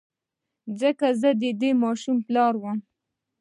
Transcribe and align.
ځکه 0.79 1.07
زه 1.21 1.29
د 1.41 1.43
دې 1.61 1.71
ماشوم 1.83 2.17
پلار 2.27 2.53
وم. 2.59 2.77